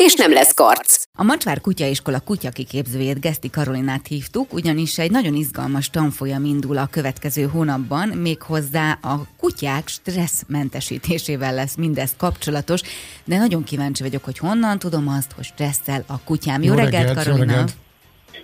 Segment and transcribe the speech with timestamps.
[0.00, 1.02] és nem lesz karc.
[1.12, 7.42] A Macsvár Kutyaiskola kutyakiképzőjét Geszti Karolinát hívtuk, ugyanis egy nagyon izgalmas tanfolyam indul a következő
[7.42, 12.80] hónapban, méghozzá a kutyák stresszmentesítésével lesz mindez kapcsolatos,
[13.24, 16.62] de nagyon kíváncsi vagyok, hogy honnan tudom azt, hogy stresszel a kutyám.
[16.62, 17.52] Jó, jó reggelt, reggelt, Karolina!
[17.52, 17.74] Jó reggelt.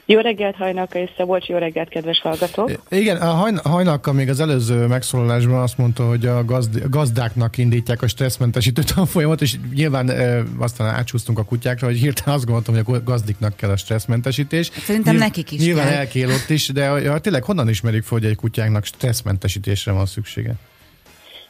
[0.04, 2.70] Jó reggelt, Hajnalka és Szabolcs, jó reggelt, kedves hallgatók!
[2.88, 8.02] Igen, a Hajnalka még az előző megszólalásban azt mondta, hogy a, gazd, a gazdáknak indítják
[8.02, 12.94] a stresszmentesítő tanfolyamat, és nyilván e, aztán átsúsztunk a kutyákra, hogy hirtelen azt gondoltam, hogy
[12.96, 14.70] a gazdiknak kell a stresszmentesítés.
[14.84, 15.96] Szerintem Nyilv, nekik is Nyilván kell.
[15.96, 20.54] elkél ott is, de ja, tényleg honnan ismerik fel, hogy egy kutyáknak stresszmentesítésre van szüksége?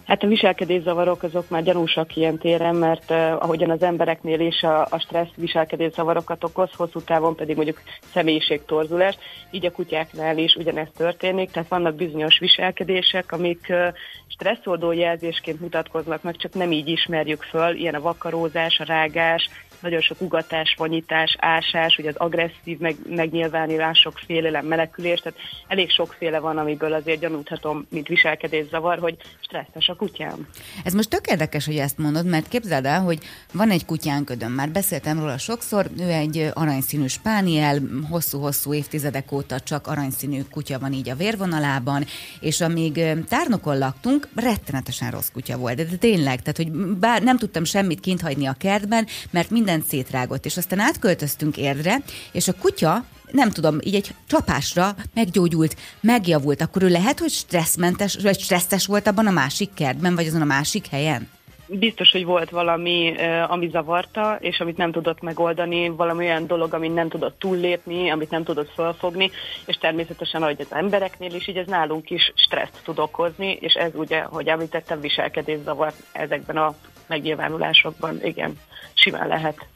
[0.07, 4.81] Hát a viselkedészavarok azok már gyanúsak ilyen téren, mert uh, ahogyan az embereknél is a,
[4.91, 7.83] a stressz viselkedészavarokat okoz, hosszú távon pedig mondjuk
[8.13, 9.19] személyiségtorzulást,
[9.51, 13.87] így a kutyáknál is ugyanezt történik, tehát vannak bizonyos viselkedések, amik uh,
[14.27, 19.49] stresszoldó jelzésként mutatkoznak meg, csak nem így ismerjük föl, ilyen a vakarózás, a rágás,
[19.81, 25.39] nagyon sok ugatás, vonyítás, ásás, ugye az agresszív meg, megnyilvánulások, félelem, menekülés, tehát
[25.69, 30.49] elég sokféle van, amiből azért gyanúthatom, mint viselkedészavar, hogy stresszes a kutyám.
[30.85, 33.19] Ez most tök érdekes, hogy ezt mondod, mert képzeld el, hogy
[33.53, 39.87] van egy kutyánködöm, már beszéltem róla sokszor, ő egy aranyszínű spániel, hosszú-hosszú évtizedek óta csak
[39.87, 42.05] aranyszínű kutya van így a vérvonalában,
[42.41, 47.65] és amíg tárnokon laktunk, rettenetesen rossz kutya volt, de, tényleg, tehát hogy bár nem tudtam
[47.65, 51.97] semmit kint hagyni a kertben, mert mindent szétrágott, és aztán átköltöztünk érdre,
[52.33, 58.17] és a kutya nem tudom, így egy csapásra meggyógyult, megjavult, akkor ő lehet, hogy stresszmentes,
[58.23, 61.29] vagy stresszes volt abban a másik kertben, vagy azon a másik helyen?
[61.69, 63.15] Biztos, hogy volt valami,
[63.49, 68.31] ami zavarta, és amit nem tudott megoldani, valami olyan dolog, amit nem tudott túllépni, amit
[68.31, 69.31] nem tudott felfogni,
[69.67, 73.91] és természetesen, ahogy az embereknél is, így ez nálunk is stresszt tud okozni, és ez
[73.95, 76.75] ugye, hogy említettem, viselkedészavar ezekben a
[77.09, 78.59] megnyilvánulásokban, igen,
[78.95, 79.67] simán lehet.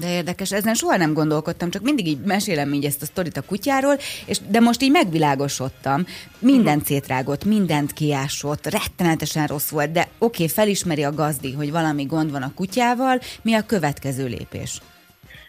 [0.00, 3.42] De érdekes, ezen soha nem gondolkodtam, csak mindig így mesélem így ezt a sztorit a
[3.42, 6.06] kutyáról, és, de most így megvilágosodtam.
[6.38, 12.04] Mindent szétrágott, mindent kiásott, rettenetesen rossz volt, de oké, okay, felismeri a gazdi, hogy valami
[12.04, 14.80] gond van a kutyával, mi a következő lépés?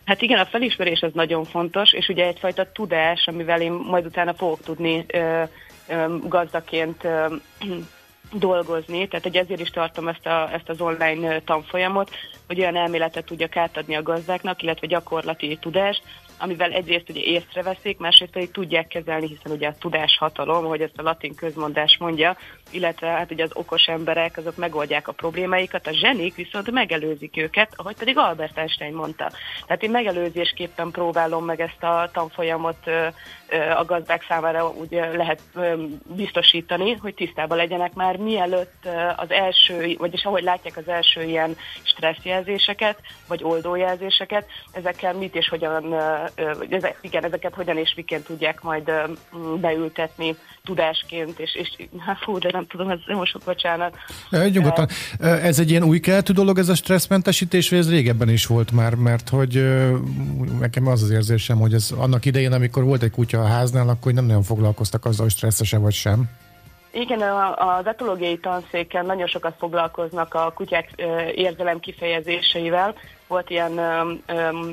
[0.05, 4.33] Hát igen, a felismerés az nagyon fontos, és ugye egyfajta tudás, amivel én majd utána
[4.33, 5.43] fogok tudni ö,
[5.87, 7.25] ö, gazdaként ö,
[8.33, 12.09] dolgozni, tehát egy ezért is tartom ezt, a, ezt az online tanfolyamot,
[12.47, 16.03] hogy olyan elméletet tudjak átadni a gazdáknak, illetve gyakorlati tudást,
[16.39, 20.97] amivel egyrészt ugye észreveszik, másrészt pedig tudják kezelni, hiszen ugye a tudás hatalom, hogy ezt
[20.97, 22.37] a latin közmondás mondja,
[22.71, 27.73] illetve hát ugye az okos emberek azok megoldják a problémáikat, a zsenik viszont megelőzik őket,
[27.75, 29.31] ahogy pedig Albert Einstein mondta.
[29.65, 32.87] Tehát én megelőzésképpen próbálom meg ezt a tanfolyamot
[33.77, 35.41] a gazdák számára úgy lehet
[36.15, 42.99] biztosítani, hogy tisztában legyenek már mielőtt az első, vagyis ahogy látják az első ilyen stresszjelzéseket,
[43.27, 45.95] vagy oldójelzéseket, ezekkel mit és hogyan,
[46.69, 48.91] ezek, igen, ezeket hogyan és miként tudják majd
[49.61, 53.95] beültetni tudásként, és, és hát fú, de nem tudom, ez most sok bocsánat.
[54.51, 54.87] Nyugodtan.
[55.19, 58.95] Ez egy ilyen új keletű dolog, ez a stresszmentesítés, vagy ez régebben is volt már,
[58.95, 59.79] mert hogy
[60.59, 64.11] nekem az az érzésem, hogy ez annak idején, amikor volt egy kutya a háznál, akkor
[64.11, 66.29] nem nagyon foglalkoztak azzal, hogy stresszese vagy sem.
[66.91, 67.21] Igen,
[67.55, 70.89] az etológiai tanszéken nagyon sokat foglalkoznak a kutyák
[71.35, 72.95] érzelem kifejezéseivel.
[73.27, 74.69] Volt ilyen um,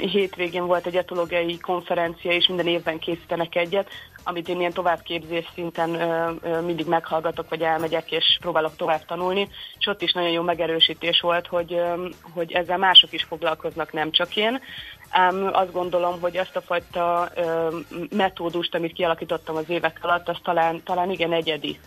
[0.00, 3.88] hétvégén volt egy etológiai konferencia, és minden évben készítenek egyet,
[4.24, 9.48] amit én ilyen továbbképzés szinten ö, ö, mindig meghallgatok, vagy elmegyek, és próbálok tovább tanulni,
[9.78, 14.10] és ott is nagyon jó megerősítés volt, hogy, ö, hogy ezzel mások is foglalkoznak, nem
[14.10, 14.60] csak én.
[15.10, 17.76] Ám azt gondolom, hogy azt a fajta ö,
[18.16, 21.78] metódust, amit kialakítottam az évek alatt, az talán, talán igen egyedi,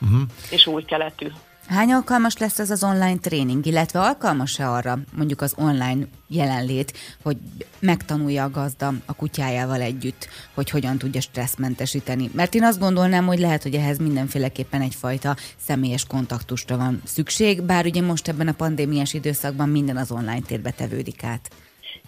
[0.00, 0.20] uh-huh.
[0.50, 1.28] és új keletű.
[1.68, 6.92] Hány alkalmas lesz ez az online tréning, illetve alkalmas-e arra mondjuk az online jelenlét,
[7.22, 7.36] hogy
[7.78, 12.30] megtanulja a gazda a kutyájával együtt, hogy hogyan tudja stresszmentesíteni?
[12.32, 15.36] Mert én azt gondolnám, hogy lehet, hogy ehhez mindenféleképpen egyfajta
[15.66, 20.70] személyes kontaktusra van szükség, bár ugye most ebben a pandémiás időszakban minden az online térbe
[20.70, 21.50] tevődik át.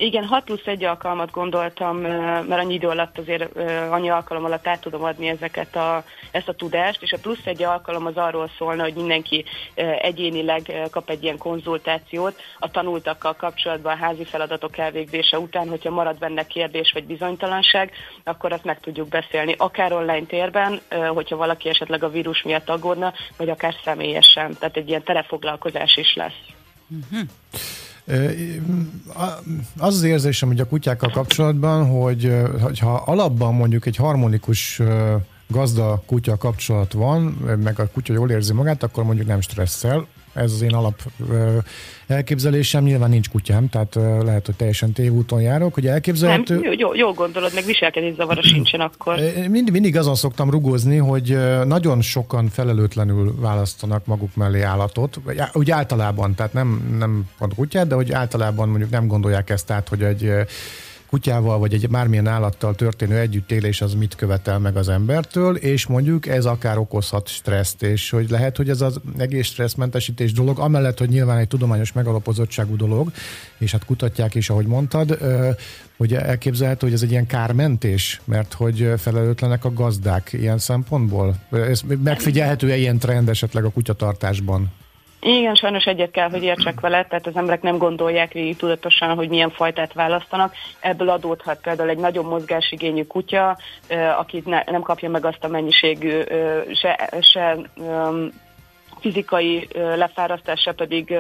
[0.00, 3.58] Igen, 6 plusz egy alkalmat gondoltam, mert annyi idő alatt azért
[3.90, 7.62] annyi alkalom alatt át tudom adni ezeket a, ezt a tudást, és a plusz egy
[7.62, 9.44] alkalom az arról szólna, hogy mindenki
[9.98, 16.18] egyénileg kap egy ilyen konzultációt a tanultakkal kapcsolatban a házi feladatok elvégzése után, hogyha marad
[16.18, 17.92] benne kérdés vagy bizonytalanság,
[18.24, 23.12] akkor azt meg tudjuk beszélni, akár online térben, hogyha valaki esetleg a vírus miatt aggódna,
[23.36, 24.56] vagy akár személyesen.
[24.58, 26.40] Tehát egy ilyen telefoglalkozás is lesz.
[26.88, 27.28] Uh-huh.
[29.78, 32.32] Az az érzésem, hogy a kutyákkal kapcsolatban, hogy
[32.80, 34.80] ha alapban mondjuk egy harmonikus
[35.46, 37.22] gazda kutya kapcsolat van,
[37.62, 40.06] meg a kutya jól érzi magát, akkor mondjuk nem stresszel.
[40.32, 41.02] Ez az én alap
[42.06, 42.84] elképzelésem.
[42.84, 43.94] Nyilván nincs kutyám, tehát
[44.24, 46.54] lehet, hogy teljesen tévúton járok, hogy elképzelhető...
[46.54, 49.18] Nem, jó, jó gondolod, meg viselkedés zavara sincsen akkor.
[49.48, 55.20] Mindig, mindig azon szoktam rugózni, hogy nagyon sokan felelőtlenül választanak maguk mellé állatot,
[55.52, 59.88] úgy általában, tehát nem, nem pont kutyát, de hogy általában mondjuk nem gondolják ezt át,
[59.88, 60.32] hogy egy
[61.10, 66.26] kutyával vagy egy bármilyen állattal történő együttélés az mit követel meg az embertől, és mondjuk
[66.26, 71.08] ez akár okozhat stresszt, és hogy lehet, hogy ez az egész stresszmentesítés dolog, amellett, hogy
[71.08, 73.12] nyilván egy tudományos megalapozottságú dolog,
[73.58, 75.18] és hát kutatják is, ahogy mondtad,
[75.96, 81.36] hogy elképzelhető, hogy ez egy ilyen kármentés, mert hogy felelőtlenek a gazdák ilyen szempontból?
[81.50, 84.72] Ez megfigyelhető-e ilyen trend esetleg a kutyatartásban?
[85.20, 89.28] Igen, sajnos egyet kell, hogy értsek vele, tehát az emberek nem gondolják végig tudatosan, hogy
[89.28, 90.54] milyen fajtát választanak.
[90.80, 93.58] Ebből adódhat például egy nagyon mozgásigényű kutya,
[94.18, 96.20] aki nem kapja meg azt a mennyiségű
[96.74, 97.56] se, se
[99.00, 101.18] fizikai lefárasztás, se pedig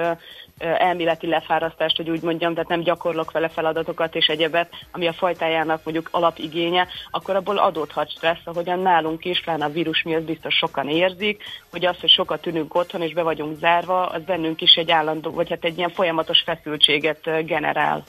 [0.60, 5.80] elméleti lefárasztást, hogy úgy mondjam, tehát nem gyakorlok vele feladatokat és egyebet, ami a fajtájának
[5.84, 10.88] mondjuk alapigénye, akkor abból adódhat stressz, ahogyan nálunk is, pláne a vírus miatt biztos sokan
[10.88, 14.90] érzik, hogy az, hogy sokat ülünk otthon és be vagyunk zárva, az bennünk is egy
[14.90, 18.04] állandó, vagy hát egy ilyen folyamatos feszültséget generál.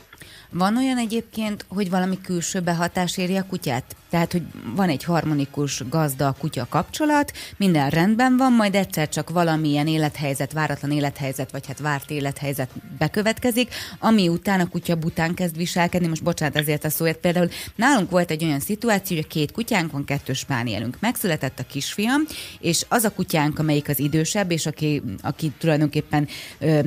[0.49, 3.95] Van olyan egyébként, hogy valami külső behatás éri a kutyát?
[4.09, 4.43] Tehát, hogy
[4.75, 11.51] van egy harmonikus gazda-kutya kapcsolat, minden rendben van, majd egyszer csak valamilyen élethelyzet, váratlan élethelyzet,
[11.51, 16.07] vagy hát várt élethelyzet bekövetkezik, ami után a kutya bután kezd viselkedni.
[16.07, 17.17] Most bocsánat ezért a szóért.
[17.17, 20.97] Például nálunk volt egy olyan szituáció, hogy a két kutyánk van, kettős spánielünk.
[20.99, 22.21] Megszületett a kisfiam,
[22.59, 26.27] és az a kutyánk, amelyik az idősebb, és aki, aki tulajdonképpen
[26.59, 26.79] ö,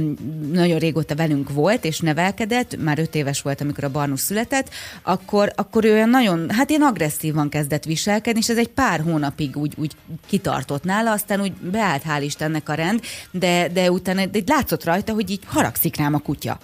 [0.52, 4.70] nagyon régóta velünk volt, és nevelkedett, már öt éves volt, amikor a Barnus született,
[5.02, 9.00] akkor, akkor ő olyan nagyon, hát én agresszív agresszívan kezdett viselkedni, és ez egy pár
[9.00, 9.92] hónapig úgy, úgy
[10.26, 13.00] kitartott nála, aztán úgy beállt hál' Istennek a rend,
[13.30, 16.58] de, de utána de látszott rajta, hogy így haragszik rám a kutya.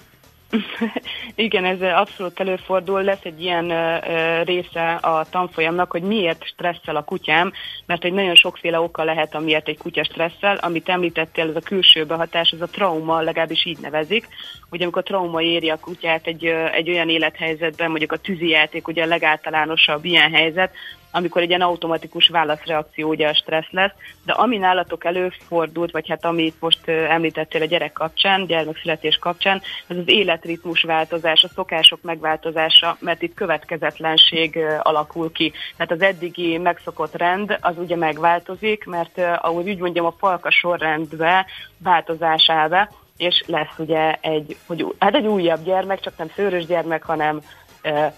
[1.35, 3.03] Igen, ez abszolút előfordul.
[3.03, 7.53] Lesz egy ilyen uh, része a tanfolyamnak, hogy miért stresszel a kutyám,
[7.87, 10.57] mert egy nagyon sokféle oka lehet, amiért egy kutya stresszel.
[10.57, 14.29] Amit említettél, ez a külső behatás, ez a trauma, legalábbis így nevezik.
[14.71, 19.07] Ugye amikor trauma éri a kutyát egy, egy olyan élethelyzetben, mondjuk a tűzijáték ugye a
[19.07, 20.73] legáltalánosabb ilyen helyzet,
[21.13, 23.93] amikor egy ilyen automatikus válaszreakció ugye a stressz lesz,
[24.25, 29.97] de ami nálatok előfordult, vagy hát amit most említettél a gyerek kapcsán, gyermekszületés kapcsán, az
[29.97, 35.53] az életritmus változás, a szokások megváltozása, mert itt következetlenség alakul ki.
[35.77, 41.47] Tehát az eddigi megszokott rend az ugye megváltozik, mert ahogy úgy mondjam, a falka sorrendbe
[41.79, 47.41] változásába, és lesz ugye egy, hogy, hát egy újabb gyermek, csak nem szőrös gyermek, hanem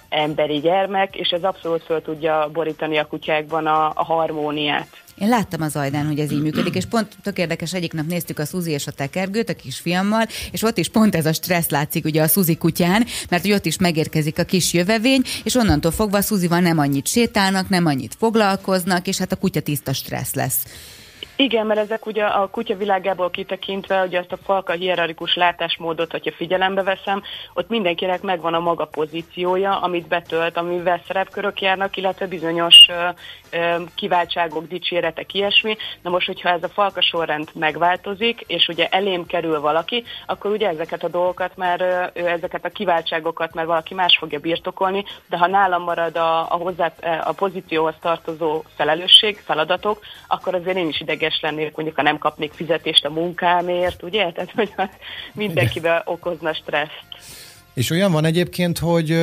[0.08, 4.86] emberi gyermek, és ez abszolút föl tudja borítani a kutyákban a, a harmóniát.
[5.18, 8.38] Én láttam az ajdán, hogy ez így működik, és pont tök érdekes, egyik nap néztük
[8.38, 12.04] a Szuzi és a tekergőt a kisfiammal, és ott is pont ez a stressz látszik
[12.04, 16.16] ugye a Szuzi kutyán, mert hogy ott is megérkezik a kis jövevény, és onnantól fogva
[16.16, 20.66] a Szuzival nem annyit sétálnak, nem annyit foglalkoznak, és hát a kutya tiszta stressz lesz.
[21.42, 26.32] Igen, mert ezek ugye a kutya világából kitekintve, hogy ezt a falka hierarchikus látásmódot, hogyha
[26.32, 27.22] figyelembe veszem,
[27.54, 33.08] ott mindenkinek megvan a maga pozíciója, amit betölt, amivel szerepkörök járnak, illetve bizonyos ö,
[33.50, 35.76] ö, kiváltságok, dicséretek, ilyesmi.
[36.02, 40.68] Na most, hogyha ez a falka sorrend megváltozik, és ugye elém kerül valaki, akkor ugye
[40.68, 45.46] ezeket a dolgokat már, ö, ezeket a kiváltságokat már valaki más fogja birtokolni, de ha
[45.46, 46.92] nálam marad a, a, hozzá,
[47.24, 52.18] a pozícióhoz tartozó felelősség, feladatok, akkor azért én is ideges ideges lennék, mondjuk ha nem
[52.18, 54.32] kapnék fizetést a munkámért, ugye?
[54.32, 54.72] Tehát, hogy
[55.34, 57.06] mindenkivel okozna stresszt.
[57.74, 59.16] És olyan van egyébként, hogy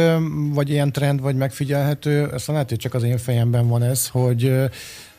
[0.53, 4.53] vagy ilyen trend, vagy megfigyelhető, ezt lehet, hogy csak az én fejemben van ez, hogy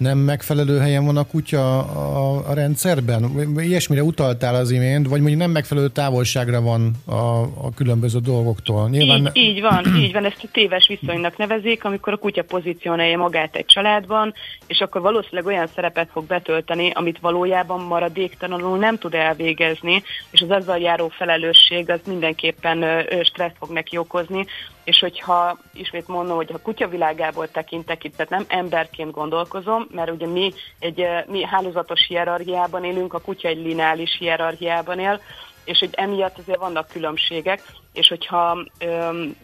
[0.00, 3.30] nem megfelelő helyen van a kutya a, a rendszerben?
[3.56, 8.88] Ilyesmire utaltál az imént, vagy mondjuk nem megfelelő távolságra van a, a különböző dolgoktól?
[8.88, 9.30] Nyilván...
[9.32, 13.56] Így, így van, így van, ezt a téves viszonynak nevezik, amikor a kutya pozícionálja magát
[13.56, 14.34] egy családban,
[14.66, 20.50] és akkor valószínűleg olyan szerepet fog betölteni, amit valójában maradéktalanul nem tud elvégezni, és az
[20.50, 22.84] azzal járó felelősség az mindenképpen
[23.22, 24.46] stressz fog neki okozni,
[24.84, 30.26] és hogyha ismét mondom, hogy a kutyavilágából tekintek itt, tehát nem emberként gondolkozom, mert ugye
[30.26, 35.20] mi egy mi hálózatos hierarchiában élünk, a kutya egy lineális hierarchiában él,
[35.64, 39.36] és hogy emiatt azért vannak különbségek, és hogyha öm,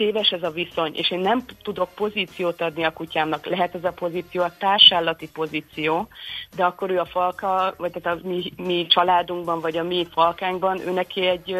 [0.00, 3.92] téves ez a viszony, és én nem tudok pozíciót adni a kutyámnak, lehet ez a
[3.92, 6.08] pozíció a társállati pozíció,
[6.56, 10.80] de akkor ő a falka, vagy tehát a mi, mi családunkban, vagy a mi falkánkban,
[10.86, 11.56] ő neki egy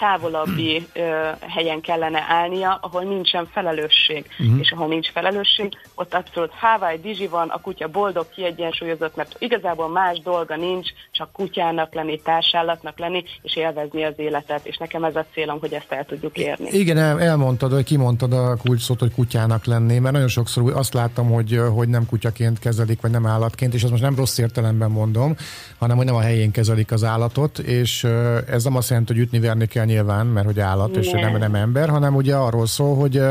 [0.00, 4.26] távolabbi ö, helyen kellene állnia, ahol nincsen felelősség.
[4.38, 4.58] Uh-huh.
[4.60, 9.88] És ahol nincs felelősség, ott abszolút Hawaii Dizsi van, a kutya boldog, kiegyensúlyozott, mert igazából
[9.88, 14.66] más dolga nincs, csak kutyának lenni, társállatnak lenni, és élvezni az életet.
[14.66, 16.70] És nekem ez a célom, hogy ezt el tudjuk érni.
[16.70, 21.30] Igen, el, elmondtad, hogy kimondtad a kulcsszót, hogy kutyának lenni, mert nagyon sokszor azt láttam,
[21.30, 25.36] hogy, hogy nem kutyaként kezelik, vagy nem állatként, és ezt most nem rossz értelemben mondom,
[25.78, 28.04] hanem hogy nem a helyén kezelik az állatot, és
[28.48, 31.54] ez nem azt jelenti, hogy ütni verni kell nyilván, mert hogy állat, és nem, nem
[31.54, 33.22] ember, hanem ugye arról szól, hogy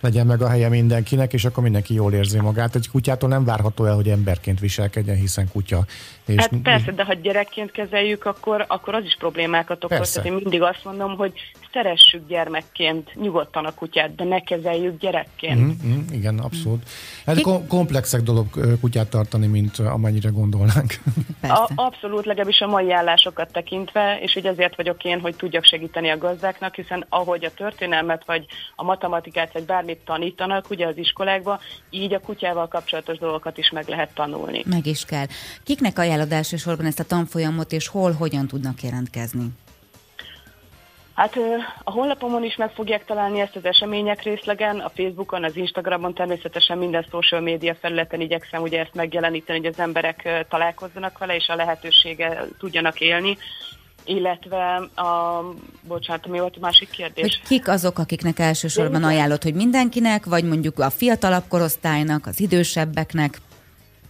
[0.00, 2.74] legyen meg a helye mindenkinek, és akkor mindenki jól érzi magát.
[2.74, 5.84] Egy kutyától nem várható el, hogy emberként viselkedjen, hiszen kutya.
[6.26, 10.10] És hát persze, de ha gyerekként kezeljük, akkor, akkor az is problémákat okoz.
[10.10, 11.32] Tehát én mindig azt mondom, hogy
[11.72, 15.60] szeressük gyermekként nyugodtan a kutyát, de ne kezeljük gyerekként.
[15.60, 16.82] Mm, mm, igen, abszolút.
[17.24, 17.42] Ez Ki...
[17.68, 18.46] komplexek dolog
[18.80, 20.94] kutyát tartani, mint amennyire gondolnánk.
[21.42, 26.10] A, abszolút, legalábbis a mai állásokat tekintve, és így azért vagyok én, hogy tudjak segíteni
[26.10, 31.58] a gazdáknak, hiszen ahogy a történelmet, vagy a matematikát, vagy bármit tanítanak ugye az iskolákban,
[31.90, 34.62] így a kutyával kapcsolatos dolgokat is meg lehet tanulni.
[34.66, 35.26] Meg is kell.
[35.64, 39.46] Kiknek ajánlod elsősorban ezt a tanfolyamot, és hol, hogyan tudnak jelentkezni?
[41.14, 41.36] Hát
[41.84, 46.78] a honlapomon is meg fogják találni ezt az események részlegen, a Facebookon, az Instagramon, természetesen
[46.78, 51.54] minden social média felületen igyekszem ugye ezt megjeleníteni, hogy az emberek találkozzanak vele, és a
[51.54, 53.36] lehetősége tudjanak élni
[54.04, 55.44] illetve a,
[55.88, 57.22] bocsánat, mi volt a másik kérdés?
[57.22, 63.40] Hogy kik azok, akiknek elsősorban ajánlott, hogy mindenkinek, vagy mondjuk a fiatalabb korosztálynak, az idősebbeknek?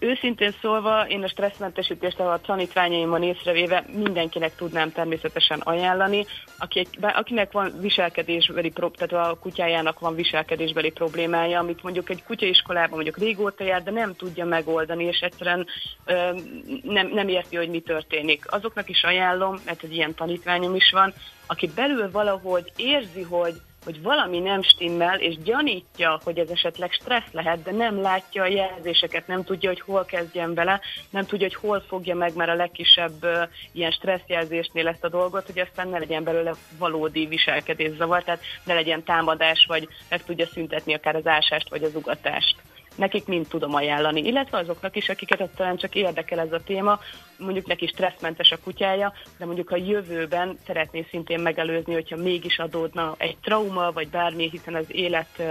[0.03, 6.25] Őszintén szólva, én a stresszmentesítést a tanítványaimon észrevéve mindenkinek tudnám természetesen ajánlani,
[6.59, 13.19] aki, akinek van viselkedésbeli, tehát a kutyájának van viselkedésbeli problémája, amit mondjuk egy kutyaiskolában mondjuk
[13.19, 15.67] régóta jár, de nem tudja megoldani, és egyszerűen
[16.05, 16.39] ö,
[16.83, 18.53] nem, nem érti, hogy mi történik.
[18.53, 21.13] Azoknak is ajánlom, mert egy ilyen tanítványom is van,
[21.47, 23.55] aki belül valahogy érzi, hogy
[23.85, 28.47] hogy valami nem stimmel, és gyanítja, hogy ez esetleg stressz lehet, de nem látja a
[28.47, 32.55] jelzéseket, nem tudja, hogy hol kezdjen vele, nem tudja, hogy hol fogja meg már a
[32.55, 38.43] legkisebb uh, ilyen stresszjelzésnél ezt a dolgot, hogy aztán ne legyen belőle valódi viselkedészavar, tehát
[38.65, 42.57] ne legyen támadás, vagy meg tudja szüntetni akár az ásást, vagy az ugatást
[42.95, 47.01] nekik mind tudom ajánlani, illetve azoknak is, akiket talán csak érdekel ez a téma,
[47.39, 53.15] mondjuk neki stresszmentes a kutyája, de mondjuk a jövőben szeretné szintén megelőzni, hogyha mégis adódna
[53.19, 55.43] egy trauma, vagy bármi, hiszen az élet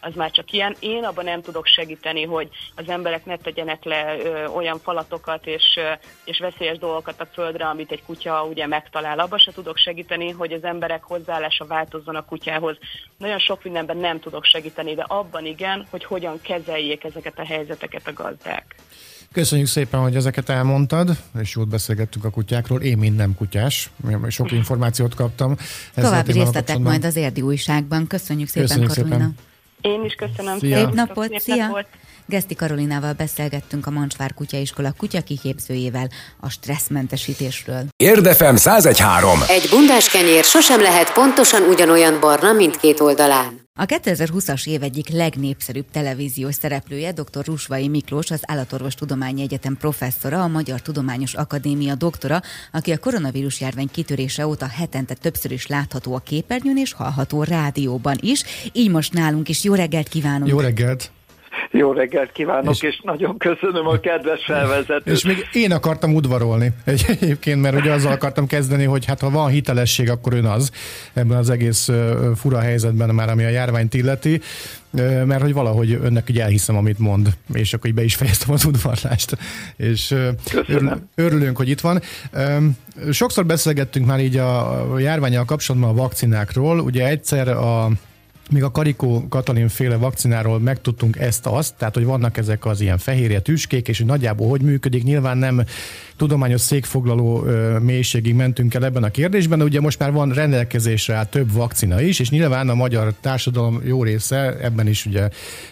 [0.00, 0.76] az már csak ilyen.
[0.80, 4.16] Én abban nem tudok segíteni, hogy az emberek ne tegyenek le
[4.54, 5.80] olyan falatokat és,
[6.24, 9.18] és veszélyes dolgokat a földre, amit egy kutya ugye megtalál.
[9.18, 12.76] Abban se tudok segíteni, hogy az emberek hozzáállása változzon a kutyához.
[13.16, 16.40] Nagyon sok mindenben nem tudok segíteni, de abban igen, hogy hogyan
[16.88, 18.74] kezeljék ezeket a helyzeteket a gazdák.
[19.32, 22.80] Köszönjük szépen, hogy ezeket elmondtad, és jót beszélgettünk a kutyákról.
[22.80, 23.90] Én, mint nem kutyás,
[24.28, 25.56] sok információt kaptam.
[25.94, 28.06] További részletek majd az érdi újságban.
[28.06, 29.16] Köszönjük szépen, Köszönjük Karolina.
[29.16, 29.34] Szépen.
[29.80, 30.58] Én is köszönöm.
[30.58, 30.76] Szia.
[30.76, 31.66] Szép napot, szép szia!
[31.66, 31.86] Napot.
[32.28, 36.08] Geszti Karolinával beszélgettünk a Mancsvár Kutyaiskola kutyakiképzőjével
[36.40, 37.84] a stresszmentesítésről.
[37.96, 39.38] Érdefem 1013.
[39.48, 43.66] Egy bundás kenyér sosem lehet pontosan ugyanolyan barna mindkét oldalán.
[43.80, 47.44] A 2020-as év egyik legnépszerűbb televíziós szereplője dr.
[47.44, 52.42] Rusvai Miklós, az Állatorvos Tudományi Egyetem professzora, a Magyar Tudományos Akadémia doktora,
[52.72, 58.16] aki a koronavírus járvány kitörése óta hetente többször is látható a képernyőn és hallható rádióban
[58.20, 58.42] is.
[58.72, 59.64] Így most nálunk is.
[59.64, 60.48] Jó reggelt kívánunk!
[60.48, 61.10] Jó reggelt!
[61.70, 65.06] Jó reggelt kívánok, és, és nagyon köszönöm a kedves felvezetőt.
[65.06, 69.48] És még én akartam udvarolni egyébként, mert ugye azzal akartam kezdeni, hogy hát ha van
[69.48, 70.70] hitelesség, akkor ön az
[71.12, 71.90] ebben az egész
[72.36, 74.40] fura helyzetben már, ami a járványt illeti,
[75.24, 78.64] mert hogy valahogy önnek ugye elhiszem, amit mond, és akkor így be is fejeztem az
[78.64, 79.38] udvarlást,
[79.76, 80.14] és
[80.50, 81.08] Köszönöm.
[81.14, 82.00] örülünk, hogy itt van.
[83.10, 87.90] Sokszor beszélgettünk már így a járványjal kapcsolatban a vakcinákról, ugye egyszer a
[88.50, 93.40] még a Karikó Katalin féle vakcináról megtudtunk ezt-azt, tehát hogy vannak ezek az ilyen fehérje
[93.40, 95.02] tüskék, és hogy nagyjából hogy működik.
[95.02, 95.64] Nyilván nem
[96.18, 97.44] tudományos székfoglaló
[97.80, 102.00] mélységig mentünk el ebben a kérdésben, de ugye most már van rendelkezésre áll több vakcina
[102.00, 105.28] is, és nyilván a magyar társadalom jó része ebben is ugye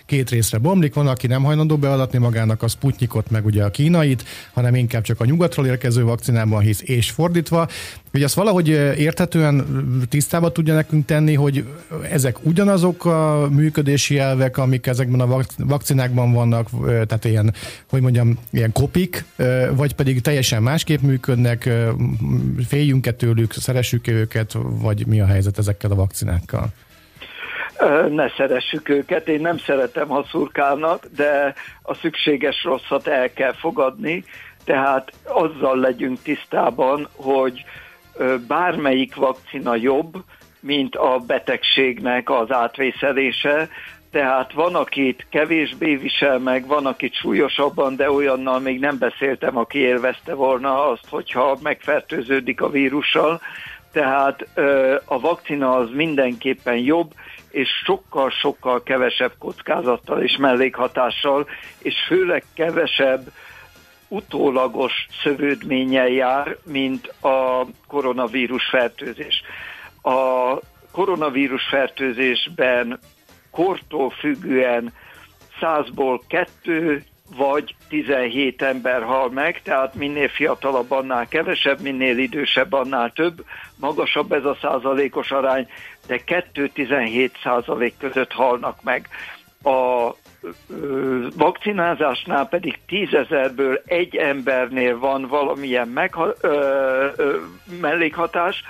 [0.06, 0.94] két részre bomlik.
[0.94, 5.20] Van, aki nem hajlandó beadatni magának a Sputnikot, meg ugye a kínait, hanem inkább csak
[5.20, 7.68] a nyugatról érkező vakcinában hisz, és fordítva.
[8.10, 9.66] Hogy azt valahogy érthetően
[10.08, 11.64] tisztába tudja nekünk tenni, hogy
[12.10, 17.54] ezek ugyanazok a működési elvek, amik ezekben a vakcinákban vannak, tehát ilyen,
[17.88, 19.24] hogy mondjam, ilyen kopik,
[19.74, 21.68] vagy pedig teljesen másképp működnek,
[22.68, 26.68] féljünk-e tőlük, szeressük őket, vagy mi a helyzet ezekkel a vakcinákkal?
[28.08, 34.24] Ne szeressük őket, én nem szeretem, ha szurkálnak, de a szükséges rosszat el kell fogadni,
[34.64, 37.64] tehát azzal legyünk tisztában, hogy
[38.46, 40.24] bármelyik vakcina jobb,
[40.60, 43.68] mint a betegségnek az átvészelése,
[44.10, 49.78] tehát van, akit kevésbé visel meg, van, akit súlyosabban, de olyannal még nem beszéltem, aki
[49.78, 53.40] élvezte volna azt, hogyha megfertőződik a vírussal.
[53.92, 54.48] Tehát
[55.04, 57.12] a vakcina az mindenképpen jobb,
[57.50, 61.48] és sokkal-sokkal kevesebb kockázattal és mellékhatással,
[61.78, 63.30] és főleg kevesebb
[64.08, 69.42] utólagos szövődménnyel jár, mint a koronavírus fertőzés.
[70.02, 70.54] A
[70.92, 72.98] koronavírus fertőzésben
[73.56, 74.92] kortól függően
[75.60, 77.04] százból kettő
[77.36, 83.44] vagy 17 ember hal meg, tehát minél fiatalabb, annál kevesebb, minél idősebb, annál több,
[83.76, 85.68] magasabb ez a százalékos arány,
[86.06, 86.20] de
[86.54, 89.08] 2-17 százalék között halnak meg.
[89.62, 90.10] A
[91.36, 97.36] vakcinázásnál pedig tízezerből egy embernél van valamilyen megha- ö, ö,
[97.80, 98.62] mellékhatás,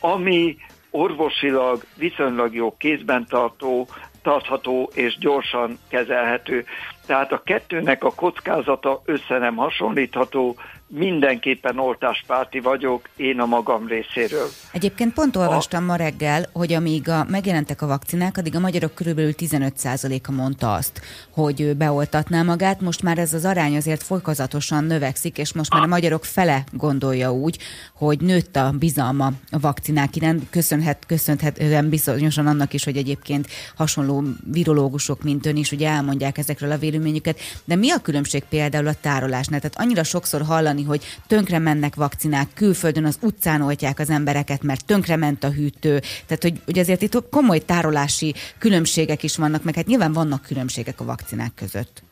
[0.00, 0.56] ami
[0.90, 3.88] orvosilag viszonylag jó kézben tartó,
[4.24, 6.64] tartható és gyorsan kezelhető.
[7.06, 14.48] Tehát a kettőnek a kockázata össze nem hasonlítható, mindenképpen oltáspárti vagyok, én a magam részéről.
[14.72, 15.86] Egyébként pont olvastam a...
[15.86, 21.00] ma reggel, hogy amíg a, megjelentek a vakcinák, addig a magyarok körülbelül 15%-a mondta azt,
[21.30, 22.80] hogy beoltatná magát.
[22.80, 27.32] Most már ez az arány azért folyamatosan növekszik, és most már a magyarok fele gondolja
[27.32, 27.58] úgy,
[27.94, 34.22] hogy nőtt a bizalma a vakcinák iránt, köszönhet, köszönhetően bizonyosan annak is, hogy egyébként hasonló
[34.52, 37.40] virológusok, mint ön is, ugye elmondják ezekről a véleményüket.
[37.64, 39.60] De mi a különbség például a tárolásnál?
[39.60, 44.84] Tehát annyira sokszor hallani, hogy tönkre mennek vakcinák, külföldön az utcán oltják az embereket, mert
[44.84, 45.98] tönkre ment a hűtő.
[46.26, 51.00] Tehát, hogy, hogy azért itt komoly tárolási különbségek is vannak, meg hát nyilván vannak különbségek
[51.00, 52.02] a vakcinák között.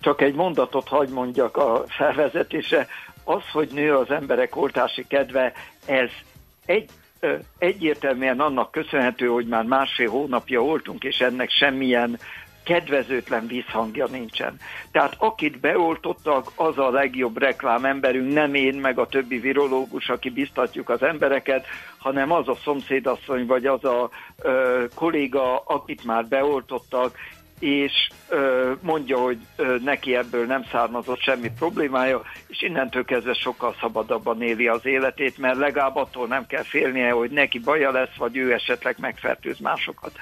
[0.00, 2.86] Csak egy mondatot hagy mondjak a felvezetése.
[3.24, 5.52] Az, hogy nő az emberek oltási kedve,
[5.86, 6.08] ez
[6.66, 6.88] egy
[7.58, 12.18] egyértelműen annak köszönhető, hogy már másfél hónapja oltunk, és ennek semmilyen
[12.66, 14.56] kedvezőtlen vízhangja nincsen.
[14.90, 20.88] Tehát akit beoltottak, az a legjobb reklámemberünk, nem én, meg a többi virológus, aki biztatjuk
[20.88, 21.66] az embereket,
[21.98, 24.10] hanem az a szomszédasszony, vagy az a
[24.42, 27.16] ö, kolléga, akit már beoltottak,
[27.58, 33.76] és ö, mondja, hogy ö, neki ebből nem származott semmi problémája, és innentől kezdve sokkal
[33.80, 38.36] szabadabban éli az életét, mert legalább attól nem kell félnie, hogy neki baja lesz, vagy
[38.36, 40.12] ő esetleg megfertőz másokat.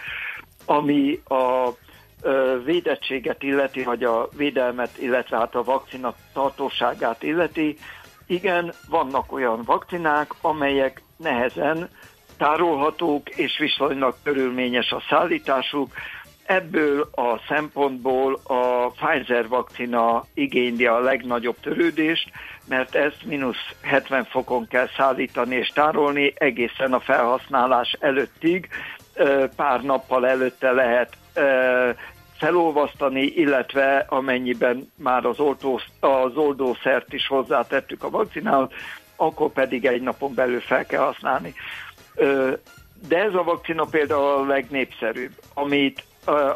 [0.66, 1.68] Ami a
[2.64, 7.76] védettséget illeti, vagy a védelmet, illetve hát a vakcina tartóságát illeti,
[8.26, 11.88] igen, vannak olyan vakcinák, amelyek nehezen
[12.38, 15.92] tárolhatók, és viszonylag körülményes a szállításuk.
[16.46, 22.30] Ebből a szempontból a Pfizer vakcina igényli a legnagyobb törődést,
[22.68, 28.68] mert ezt mínusz 70 fokon kell szállítani és tárolni egészen a felhasználás előttig.
[29.56, 31.16] Pár nappal előtte lehet
[32.44, 38.68] felolvasztani, illetve amennyiben már az, oltó, az oldószert is hozzátettük a vakcinához,
[39.16, 41.54] akkor pedig egy napon belül fel kell használni.
[43.08, 46.04] De ez a vakcina például a legnépszerűbb, amit,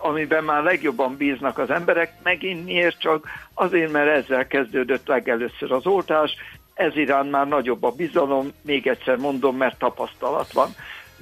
[0.02, 3.26] amiben már legjobban bíznak az emberek, megint miért csak?
[3.54, 6.34] Azért, mert ezzel kezdődött legelőször az oltás,
[6.74, 10.68] ez iránt már nagyobb a bizalom, még egyszer mondom, mert tapasztalat van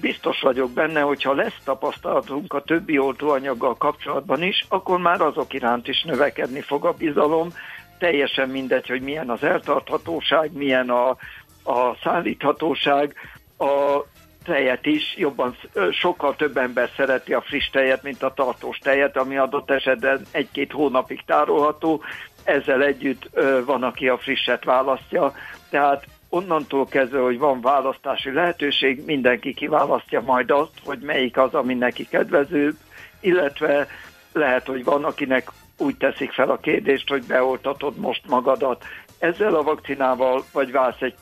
[0.00, 5.52] biztos vagyok benne, hogy ha lesz tapasztalatunk a többi oltóanyaggal kapcsolatban is, akkor már azok
[5.52, 7.48] iránt is növekedni fog a bizalom.
[7.98, 11.08] Teljesen mindegy, hogy milyen az eltarthatóság, milyen a,
[11.64, 13.14] a szállíthatóság,
[13.58, 14.04] a
[14.44, 15.56] tejet is jobban,
[15.92, 20.72] sokkal több ember szereti a friss tejet, mint a tartós tejet, ami adott esetben egy-két
[20.72, 22.02] hónapig tárolható.
[22.44, 23.30] Ezzel együtt
[23.64, 25.32] van, aki a frisset választja.
[25.70, 26.06] Tehát
[26.36, 32.06] onnantól kezdve, hogy van választási lehetőség, mindenki kiválasztja majd azt, hogy melyik az, ami neki
[32.08, 32.74] kedvezőbb,
[33.20, 33.86] illetve
[34.32, 38.84] lehet, hogy van, akinek úgy teszik fel a kérdést, hogy beoltatod most magadat.
[39.18, 41.14] Ezzel a vakcinával vagy válsz egy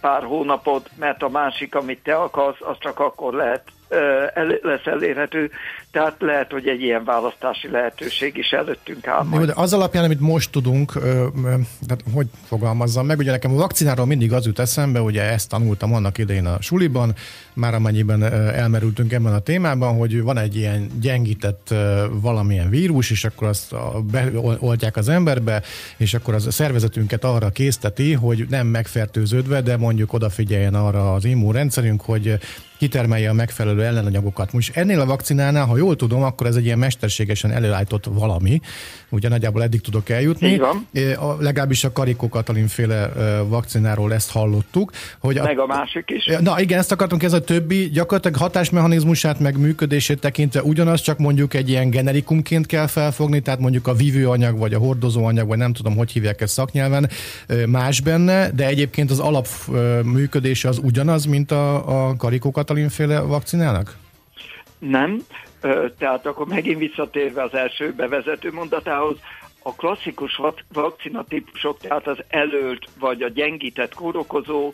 [0.00, 3.62] pár hónapot, mert a másik, amit te akarsz, az csak akkor lehet
[4.62, 5.50] lesz elérhető,
[5.90, 9.24] tehát lehet, hogy egy ilyen választási lehetőség is előttünk áll.
[9.24, 9.46] Majd.
[9.46, 10.92] de az alapján, amit most tudunk,
[11.86, 15.94] tehát hogy fogalmazzam meg, ugye nekem a vakcináról mindig az jut eszembe, ugye ezt tanultam
[15.94, 17.14] annak idején a suliban,
[17.52, 18.22] már amennyiben
[18.54, 21.74] elmerültünk ebben a témában, hogy van egy ilyen gyengített
[22.10, 23.74] valamilyen vírus, és akkor azt
[24.10, 25.62] beoltják az emberbe,
[25.96, 31.24] és akkor az a szervezetünket arra készteti, hogy nem megfertőződve, de mondjuk odafigyeljen arra az
[31.24, 32.38] immunrendszerünk, hogy
[32.80, 34.52] kitermelje a megfelelő ellenanyagokat.
[34.52, 38.60] Most ennél a vakcinánál, ha jól tudom, akkor ez egy ilyen mesterségesen előállított valami,
[39.08, 40.48] ugye nagyjából eddig tudok eljutni.
[40.48, 40.88] Így van.
[41.16, 43.12] A, legalábbis a Karikó Katalin féle
[43.48, 44.92] vakcináról ezt hallottuk.
[45.18, 46.36] Hogy a, meg a másik is.
[46.40, 51.54] Na igen, ezt akartunk, ez a többi gyakorlatilag hatásmechanizmusát meg működését tekintve ugyanaz, csak mondjuk
[51.54, 55.96] egy ilyen generikumként kell felfogni, tehát mondjuk a vívőanyag, vagy a hordozóanyag, vagy nem tudom,
[55.96, 57.10] hogy hívják ezt szaknyelven,
[57.66, 59.46] más benne, de egyébként az alap
[60.04, 63.96] működése az ugyanaz, mint a, a Karikó Katalin féle vakcinának?
[64.78, 65.20] Nem,
[65.98, 69.16] tehát akkor megint visszatérve az első bevezető mondatához,
[69.62, 70.40] a klasszikus
[70.72, 74.72] vakcinatípusok, tehát az előlt vagy a gyengített kórokozó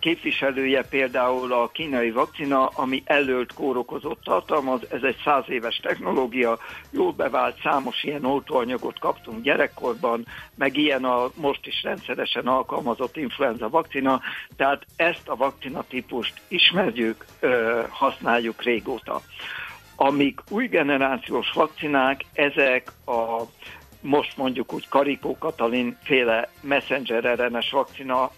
[0.00, 6.58] képviselője például a kínai vakcina, ami előlt kórokozót tartalmaz, ez egy száz éves technológia,
[6.90, 13.68] jól bevált, számos ilyen oltóanyagot kaptunk gyerekkorban, meg ilyen a most is rendszeresen alkalmazott influenza
[13.68, 14.20] vakcina,
[14.56, 17.24] tehát ezt a vakcina típust ismerjük,
[17.88, 19.20] használjuk régóta.
[19.96, 23.42] Amik új generációs vakcinák, ezek a
[24.00, 28.30] most mondjuk úgy Karikó Katalin féle messenger RNS vakcina,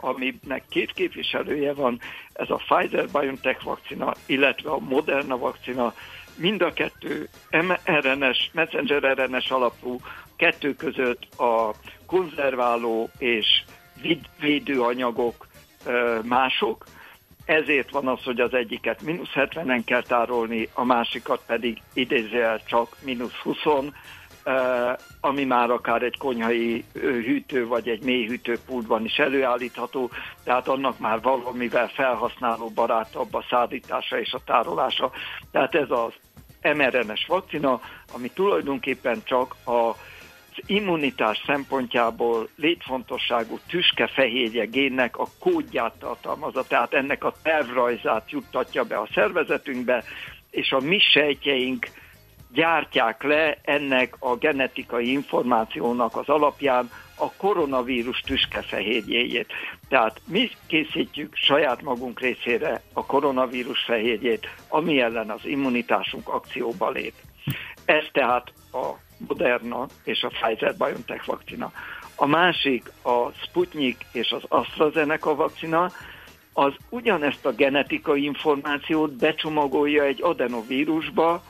[0.00, 2.00] aminek két képviselője van,
[2.32, 5.94] ez a Pfizer-BioNTech vakcina, illetve a Moderna vakcina,
[6.36, 10.00] mind a kettő mRNS, messenger RNS alapú,
[10.36, 11.70] kettő között a
[12.06, 13.64] konzerváló és
[14.40, 15.46] védőanyagok
[16.22, 16.84] mások,
[17.44, 22.96] ezért van az, hogy az egyiket mínusz 70-en kell tárolni, a másikat pedig idézőjel csak
[23.04, 23.56] mínusz 20
[25.20, 28.40] ami már akár egy konyhai hűtő vagy egy mély
[29.04, 30.10] is előállítható,
[30.44, 35.10] tehát annak már valamivel felhasználó barátabb a szállítása és a tárolása.
[35.50, 36.12] Tehát ez az
[36.62, 37.80] mRNS vakcina,
[38.14, 39.94] ami tulajdonképpen csak a
[40.56, 48.96] az immunitás szempontjából létfontosságú tüskefehérje génnek a kódját tartalmazza, tehát ennek a tervrajzát juttatja be
[48.96, 50.04] a szervezetünkbe,
[50.50, 51.86] és a mi sejtjeink
[52.52, 59.52] gyártják le ennek a genetikai információnak az alapján a koronavírus tüskefehérjéjét.
[59.88, 67.14] Tehát mi készítjük saját magunk részére a koronavírus fehérjét, ami ellen az immunitásunk akcióba lép.
[67.84, 68.86] Ez tehát a
[69.28, 71.72] Moderna és a Pfizer-BioNTech vakcina.
[72.16, 75.90] A másik a Sputnik és az AstraZeneca vakcina,
[76.52, 81.42] az ugyanezt a genetikai információt becsomagolja egy adenovírusba,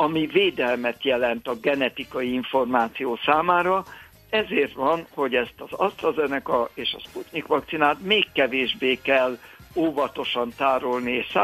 [0.00, 3.84] ami védelmet jelent a genetikai információ számára,
[4.30, 9.38] ezért van, hogy ezt az AstraZeneca és a Sputnik vakcinát még kevésbé kell
[9.74, 11.38] óvatosan tárolni és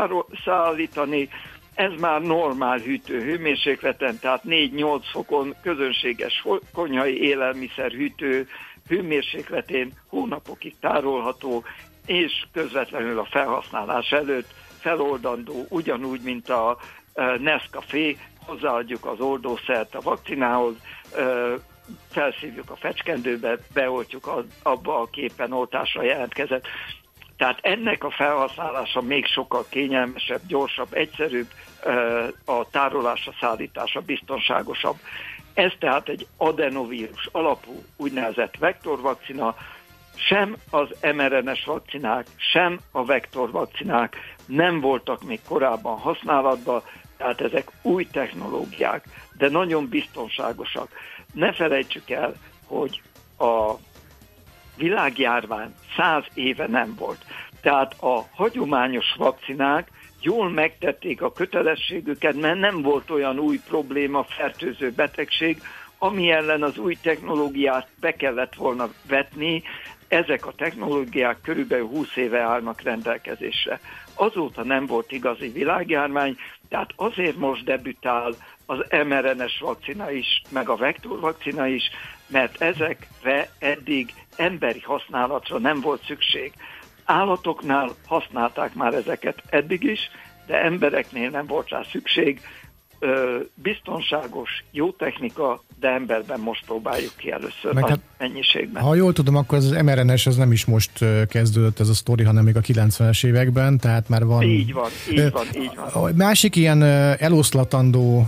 [0.45, 1.29] szállítani.
[1.75, 8.49] Ez már normál hűtő hőmérsékleten, tehát 4-8 fokon közönséges konyhai élelmiszer hűtő
[8.89, 11.65] hőmérsékletén hónapokig tárolható,
[12.07, 14.49] és közvetlenül a felhasználás előtt
[14.81, 16.79] feloldandó, ugyanúgy, mint a
[17.39, 20.75] Nescafé hozzáadjuk az oldószert a vakcinához,
[22.11, 26.67] felszívjuk a fecskendőbe, beoltjuk abba a képen oltásra jelentkezett.
[27.37, 31.49] Tehát ennek a felhasználása még sokkal kényelmesebb, gyorsabb, egyszerűbb,
[32.45, 34.97] a tárolása, szállítása biztonságosabb.
[35.55, 39.57] Ez tehát egy adenovírus alapú úgynevezett vektorvakcina,
[40.17, 46.83] sem az mRNS vakcinák, sem a vektorvakcinák nem voltak még korábban használatban,
[47.17, 49.05] tehát ezek új technológiák,
[49.37, 50.89] de nagyon biztonságosak.
[51.33, 52.35] Ne felejtsük el,
[52.67, 53.03] hogy
[53.39, 53.73] a
[54.77, 57.25] világjárvány száz éve nem volt.
[57.61, 64.91] Tehát a hagyományos vakcinák jól megtették a kötelességüket, mert nem volt olyan új probléma, fertőző
[64.91, 65.63] betegség,
[65.99, 69.63] ami ellen az új technológiát be kellett volna vetni,
[70.09, 73.81] ezek a technológiák körülbelül 20 éve állnak rendelkezésre.
[74.15, 76.37] Azóta nem volt igazi világjárvány,
[76.69, 78.35] tehát azért most debütál
[78.67, 81.91] az mRNS vakcina is, meg a vektor vakcina is,
[82.27, 86.53] mert ezekre eddig emberi használatra nem volt szükség.
[87.05, 90.01] Állatoknál használták már ezeket eddig is,
[90.47, 92.41] de embereknél nem volt rá szükség,
[93.55, 98.83] biztonságos, jó technika, de emberben most próbáljuk ki először Meg hát, mennyiségben.
[98.83, 100.91] Ha jól tudom, akkor az mRNS az nem is most
[101.29, 104.43] kezdődött ez a sztori, hanem még a 90-es években, tehát már van...
[104.43, 106.15] Így van, így van, így van.
[106.15, 106.83] Másik ilyen
[107.19, 108.27] eloszlatandó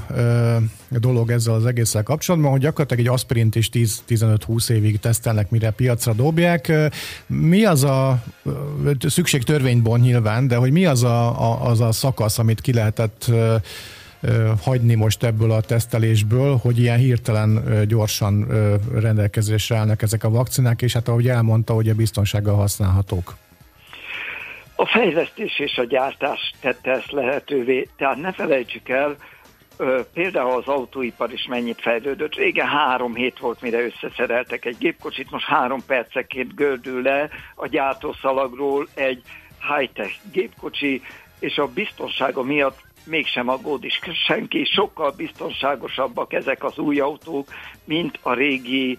[0.88, 6.12] dolog ezzel az egésszel kapcsolatban, hogy gyakorlatilag egy aspirint is 10-15-20 évig tesztelnek, mire piacra
[6.12, 6.72] dobják.
[7.26, 8.22] Mi az a
[9.00, 13.30] szükség törvénybont nyilván, de hogy mi az a, a, az a szakasz, amit ki lehetett
[14.62, 18.46] hagyni most ebből a tesztelésből, hogy ilyen hirtelen gyorsan
[18.94, 23.36] rendelkezésre állnak ezek a vakcinák, és hát ahogy elmondta, hogy a biztonsággal használhatók.
[24.74, 27.88] A fejlesztés és a gyártás tette ezt lehetővé.
[27.96, 29.16] Tehát ne felejtsük el,
[30.12, 32.34] például az autóipar is mennyit fejlődött.
[32.34, 38.88] Régen három hét volt, mire összeszereltek egy gépkocsit, most három perceként gördül le a gyártószalagról
[38.94, 39.22] egy
[39.76, 41.02] high-tech gépkocsi,
[41.38, 43.92] és a biztonsága miatt mégsem aggódik
[44.26, 47.48] senki, sokkal biztonságosabbak ezek az új autók,
[47.84, 48.98] mint a régi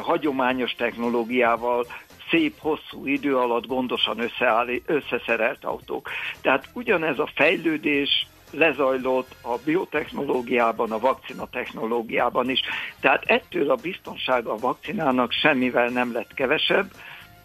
[0.00, 1.86] hagyományos technológiával
[2.30, 6.10] szép, hosszú idő alatt gondosan összeáll, összeszerelt autók.
[6.40, 12.60] Tehát ugyanez a fejlődés lezajlott a biotechnológiában, a vakcina technológiában is.
[13.00, 16.90] Tehát ettől a biztonsága a vakcinának semmivel nem lett kevesebb,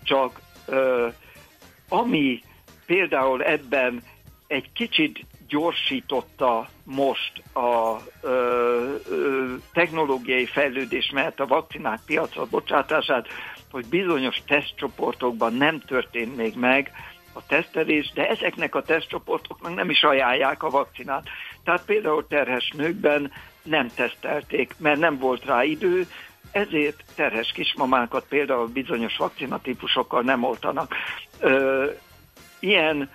[0.03, 1.13] csak uh,
[1.89, 2.43] ami
[2.85, 4.03] például ebben
[4.47, 13.27] egy kicsit gyorsította most a ö, ö, technológiai fejlődés, mert a vakcinák piacra bocsátását,
[13.71, 16.91] hogy bizonyos tesztcsoportokban nem történt még meg
[17.33, 21.27] a tesztelés, de ezeknek a tesztcsoportoknak nem is ajánlják a vakcinát.
[21.63, 23.31] Tehát például terhes nőkben
[23.63, 26.07] nem tesztelték, mert nem volt rá idő,
[26.51, 30.95] ezért terhes kismamákat például bizonyos vakcinatípusokkal nem oltanak.
[31.39, 31.85] Ö,
[32.59, 33.09] ilyen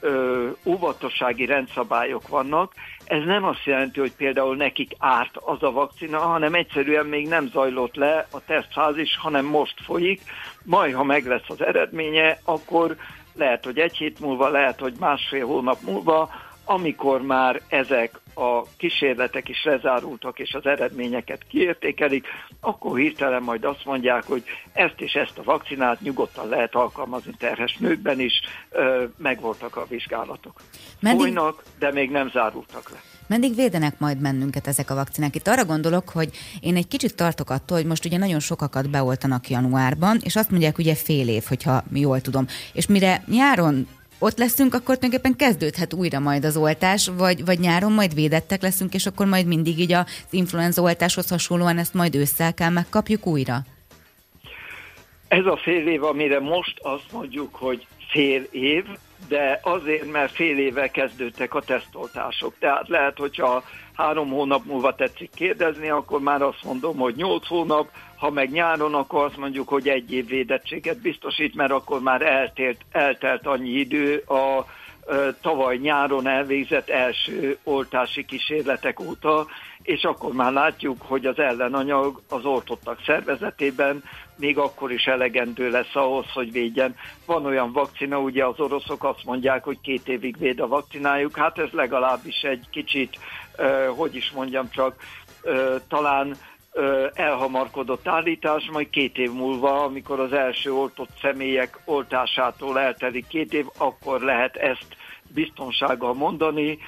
[0.00, 2.72] ö, óvatossági rendszabályok vannak.
[3.04, 7.48] Ez nem azt jelenti, hogy például nekik árt az a vakcina, hanem egyszerűen még nem
[7.52, 10.20] zajlott le a tesztfázis, hanem most folyik.
[10.64, 12.96] Majd, ha meg lesz az eredménye, akkor
[13.34, 16.30] lehet, hogy egy hét múlva, lehet, hogy másfél hónap múlva,
[16.64, 22.26] amikor már ezek a kísérletek is lezárultak, és az eredményeket kiértékelik,
[22.60, 27.76] akkor hirtelen majd azt mondják, hogy ezt és ezt a vakcinát nyugodtan lehet alkalmazni terhes
[27.76, 28.32] nőkben is,
[29.16, 30.60] megvoltak a vizsgálatok.
[31.00, 31.20] Meddig...
[31.20, 33.00] Folynak, de még nem zárultak le.
[33.26, 35.34] Meddig védenek majd bennünket ezek a vakcinák?
[35.34, 39.48] Itt arra gondolok, hogy én egy kicsit tartok attól, hogy most ugye nagyon sokakat beoltanak
[39.48, 42.46] januárban, és azt mondják ugye fél év, hogyha jól tudom.
[42.72, 43.86] És mire nyáron
[44.22, 48.94] ott leszünk, akkor tulajdonképpen kezdődhet újra majd az oltás, vagy, vagy nyáron majd védettek leszünk,
[48.94, 53.58] és akkor majd mindig így az influenza oltáshoz hasonlóan ezt majd ősszel kell megkapjuk újra?
[55.28, 58.84] Ez a fél év, amire most azt mondjuk, hogy fél év,
[59.28, 62.54] de azért, mert fél éve kezdődtek a tesztoltások.
[62.58, 67.88] Tehát lehet, hogyha három hónap múlva tetszik kérdezni, akkor már azt mondom, hogy nyolc hónap,
[68.16, 72.80] ha meg nyáron, akkor azt mondjuk, hogy egy év védettséget biztosít, mert akkor már eltelt,
[72.90, 74.66] eltelt annyi idő a
[75.40, 79.46] tavaly nyáron elvégzett első oltási kísérletek óta,
[79.82, 84.02] és akkor már látjuk, hogy az ellenanyag az oltottak szervezetében
[84.40, 86.96] még akkor is elegendő lesz ahhoz, hogy védjen.
[87.26, 91.58] Van olyan vakcina, ugye az oroszok azt mondják, hogy két évig véd a vakcinájuk, hát
[91.58, 93.18] ez legalábbis egy kicsit,
[93.96, 94.94] hogy is mondjam csak,
[95.88, 96.36] talán
[97.14, 103.66] elhamarkodott állítás, majd két év múlva, amikor az első oltott személyek oltásától eltelik két év,
[103.78, 104.96] akkor lehet ezt
[105.28, 106.78] biztonsággal mondani.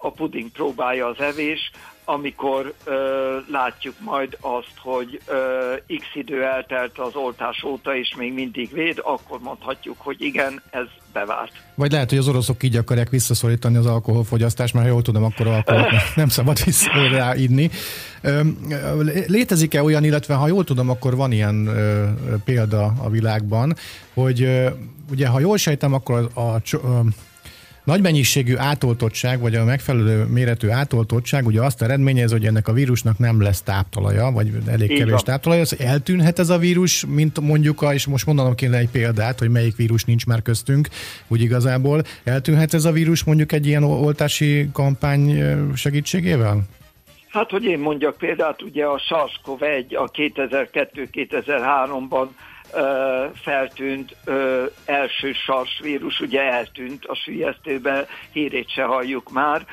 [0.00, 1.70] A puding próbálja az evés,
[2.04, 2.92] amikor ö,
[3.50, 9.00] látjuk majd azt, hogy ö, x idő eltelt az oltás óta, és még mindig véd,
[9.02, 11.52] akkor mondhatjuk, hogy igen, ez bevált.
[11.74, 15.46] Vagy lehet, hogy az oroszok így akarják visszaszorítani az alkoholfogyasztást, mert ha jól tudom, akkor
[15.46, 17.70] alkoholt nem szabad vissza inni.
[19.26, 22.04] Létezik-e olyan, illetve ha jól tudom, akkor van ilyen ö,
[22.44, 23.74] példa a világban,
[24.14, 24.68] hogy ö,
[25.10, 27.02] ugye, ha jól sejtem, akkor a, a, a
[27.88, 33.18] nagy mennyiségű átoltottság, vagy a megfelelő méretű átoltottság ugye azt eredményez, hogy ennek a vírusnak
[33.18, 35.22] nem lesz táptalaja, vagy elég Így kevés van.
[35.24, 35.60] táptalaja.
[35.60, 39.50] Az eltűnhet ez a vírus, mint mondjuk, a, és most mondanom kéne egy példát, hogy
[39.50, 40.88] melyik vírus nincs már köztünk,
[41.28, 42.02] úgy igazából.
[42.24, 45.42] Eltűnhet ez a vírus mondjuk egy ilyen oltási kampány
[45.74, 46.62] segítségével?
[47.28, 52.26] Hát, hogy én mondjak példát, ugye a SARS-CoV-1 a 2002-2003-ban
[53.34, 54.16] feltűnt
[54.84, 59.66] első sarsvírus, ugye eltűnt a sülyeztőbe, hírét se halljuk már,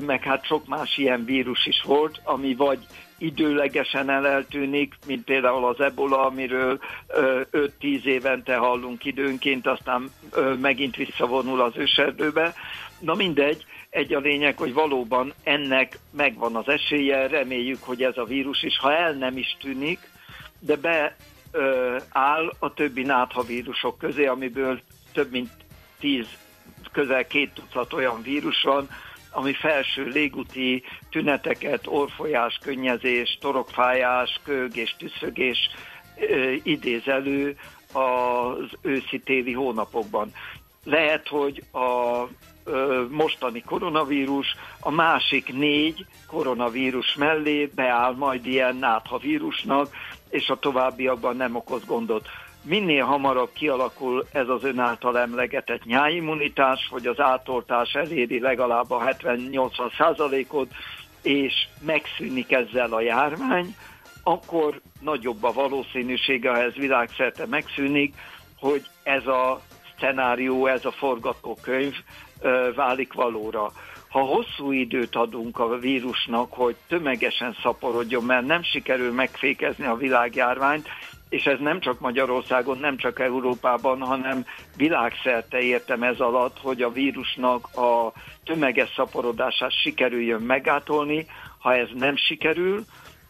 [0.00, 2.78] meg hát sok más ilyen vírus is volt, ami vagy
[3.18, 6.78] időlegesen eltűnik, mint például az ebola, amiről
[7.52, 10.10] 5-10 évente hallunk időnként, aztán
[10.60, 12.54] megint visszavonul az őserdőbe.
[12.98, 18.24] Na mindegy, egy a lényeg, hogy valóban ennek megvan az esélye, reméljük, hogy ez a
[18.24, 19.98] vírus is, ha el nem is tűnik,
[20.58, 21.16] de be
[21.54, 24.80] ö, áll a többi náthavírusok közé, amiből
[25.12, 25.50] több mint
[25.98, 26.26] tíz,
[26.92, 28.88] közel két tucat olyan vírus van,
[29.30, 35.58] ami felső légúti tüneteket, orfolyás, könnyezés, torokfájás, kög és tüszögés
[36.18, 37.56] ö, idéz elő
[37.92, 40.32] az őszi-téli hónapokban.
[40.84, 42.26] Lehet, hogy a
[43.10, 44.46] mostani koronavírus
[44.80, 49.88] a másik négy koronavírus mellé beáll majd ilyen náthavírusnak,
[50.34, 52.28] és a továbbiakban nem okoz gondot.
[52.62, 59.04] Minél hamarabb kialakul ez az ön által emlegetett nyáimmunitás, hogy az átoltás eléri legalább a
[59.04, 60.72] 70-80 százalékot,
[61.22, 61.52] és
[61.86, 63.76] megszűnik ezzel a járvány,
[64.22, 68.14] akkor nagyobb a valószínűsége, ha ez világszerte megszűnik,
[68.58, 69.60] hogy ez a
[70.00, 71.94] szenárió, ez a forgatókönyv
[72.74, 73.72] válik valóra.
[74.14, 80.88] Ha hosszú időt adunk a vírusnak, hogy tömegesen szaporodjon, mert nem sikerül megfékezni a világjárványt,
[81.28, 84.44] és ez nem csak Magyarországon, nem csak Európában, hanem
[84.76, 88.12] világszerte értem ez alatt, hogy a vírusnak a
[88.44, 91.26] tömeges szaporodását sikerüljön megátolni.
[91.58, 92.84] Ha ez nem sikerül,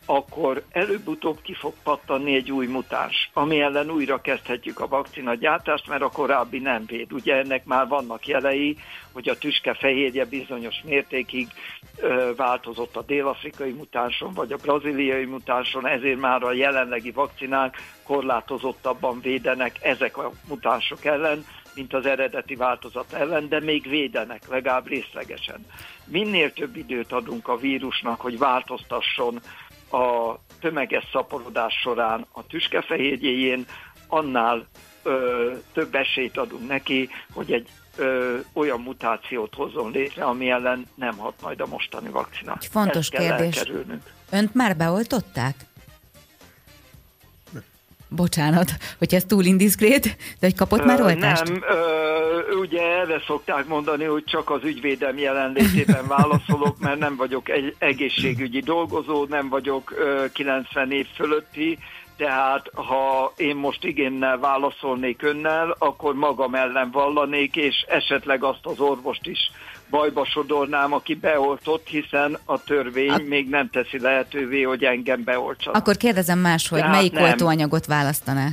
[0.07, 5.88] akkor előbb-utóbb ki fog pattanni egy új mutáns, ami ellen újra kezdhetjük a vakcina gyártást,
[5.88, 7.12] mert a korábbi nem véd.
[7.12, 8.77] Ugye ennek már vannak jelei,
[9.12, 11.49] hogy a tüske fehérje bizonyos mértékig
[12.01, 19.21] ö, változott a dél-afrikai mutánson, vagy a braziliai mutánson, ezért már a jelenlegi vakcinák korlátozottabban
[19.21, 25.67] védenek ezek a mutánsok ellen, mint az eredeti változat ellen, de még védenek, legalább részlegesen.
[26.05, 29.40] Minél több időt adunk a vírusnak, hogy változtasson
[29.94, 33.66] a tömeges szaporodás során a tüskefehérjéjén,
[34.09, 34.66] annál
[35.02, 41.16] ö, több esélyt adunk neki, hogy egy ö, olyan mutációt hozzon létre, ami ellen nem
[41.16, 42.57] hat majd a mostani vakcina.
[42.61, 43.57] Egy fontos kérdés.
[43.57, 44.02] Elkerülnünk.
[44.30, 45.54] Önt már beoltották?
[48.09, 50.02] Bocsánat, hogy ez túl indiszkrét,
[50.40, 51.44] de hogy kapott már oltást?
[51.44, 52.04] Nem, ö,
[52.61, 58.61] ugye erre szokták mondani, hogy csak az ügyvédem jelenlétében válaszolok, mert nem vagyok egy egészségügyi
[58.61, 61.78] dolgozó, nem vagyok ö, 90 év fölötti,
[62.16, 68.80] tehát ha én most igénnel válaszolnék önnel, akkor magam ellen vallanék, és esetleg azt az
[68.80, 69.50] orvost is
[69.90, 73.22] bajba sodornám, aki beoltott, hiszen a törvény a...
[73.28, 75.80] még nem teszi lehetővé, hogy engem beoltsanak.
[75.80, 77.22] Akkor kérdezem más, hogy melyik nem.
[77.22, 78.48] oltóanyagot választaná?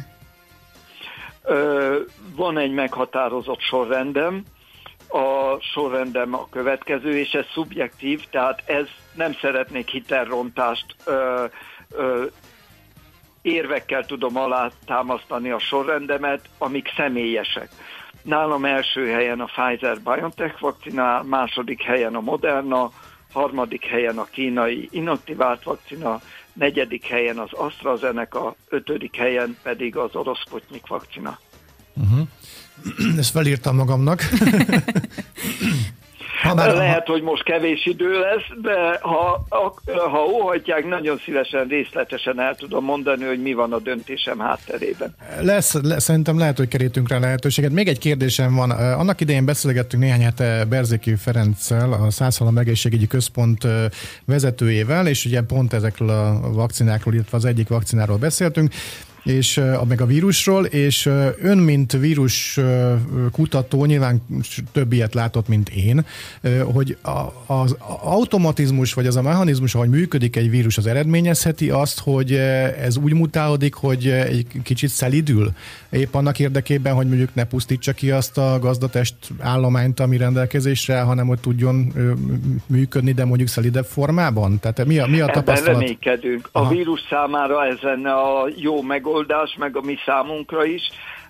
[2.35, 4.43] Van egy meghatározott sorrendem,
[5.07, 11.45] a sorrendem a következő, és ez szubjektív, tehát ez nem szeretnék hitelrontást ö,
[11.91, 12.25] ö,
[13.41, 17.69] érvekkel tudom alátámasztani a sorrendemet, amik személyesek.
[18.21, 22.91] Nálam első helyen a Pfizer-BioNTech vakcina, második helyen a Moderna,
[23.31, 26.21] harmadik helyen a kínai inaktivált vakcina,
[26.53, 31.39] negyedik helyen az AstraZeneca, ötödik helyen pedig az orosz Sputnik vakcina.
[31.93, 32.27] Uh-huh.
[33.19, 34.23] Ezt felírtam magamnak.
[36.41, 37.11] Ha már, Lehet, ha...
[37.11, 39.45] hogy most kevés idő lesz, de ha,
[40.11, 45.15] ha óhajtják, nagyon szívesen részletesen el tudom mondani, hogy mi van a döntésem hátterében.
[45.41, 47.71] Lesz, lesz szerintem lehet, hogy kerítünk rá lehetőséget.
[47.71, 48.71] Még egy kérdésem van.
[48.71, 53.67] Annak idején beszélgettünk néhány hete Berzéki Ferenccel, a Százhalom Egészségügyi Központ
[54.25, 58.73] vezetőjével, és ugye pont ezekről a vakcinákról, illetve az egyik vakcináról beszéltünk
[59.23, 61.05] és meg a vírusról, és
[61.41, 62.59] ön, mint vírus
[63.31, 64.21] kutató, nyilván
[64.71, 66.05] több ilyet látott, mint én,
[66.73, 66.97] hogy
[67.45, 72.33] az automatizmus, vagy az a mechanizmus, ahogy működik egy vírus, az eredményezheti azt, hogy
[72.81, 75.51] ez úgy mutálódik, hogy egy kicsit szelidül,
[75.89, 81.27] épp annak érdekében, hogy mondjuk ne pusztítsa ki azt a gazdatest állományt, ami rendelkezésre, hanem
[81.27, 81.93] hogy tudjon
[82.67, 84.59] működni, de mondjuk szelidebb formában?
[84.59, 85.67] Tehát mi a, mi a tapasztalat?
[85.67, 86.49] Ebben reménykedünk.
[86.51, 90.81] A vírus számára ez lenne a jó megoldás, megoldás, meg a mi számunkra is,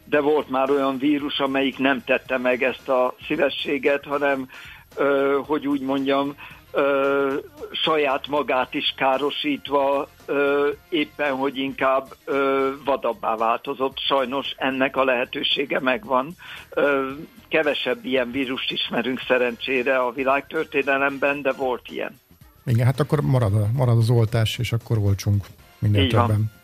[0.06, 4.50] de volt már olyan vírus, amelyik nem tette meg ezt a szívességet, hanem,
[4.96, 6.36] ö, hogy úgy mondjam,
[6.72, 7.34] ö,
[7.72, 14.00] saját magát is károsítva ö, éppen, hogy inkább ö, vadabbá változott.
[14.00, 16.36] Sajnos ennek a lehetősége megvan.
[16.70, 17.12] Ö,
[17.48, 22.20] kevesebb ilyen vírust ismerünk szerencsére a világtörténelemben, de volt ilyen.
[22.66, 25.46] Igen, hát akkor marad, marad az oltás, és akkor olcsunk
[25.80, 26.28] minden Így többen.
[26.28, 26.61] Van.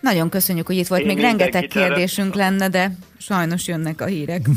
[0.00, 1.00] Nagyon köszönjük, hogy itt volt.
[1.00, 4.46] Én Még rengeteg kérdésünk lenne, de sajnos jönnek a hírek.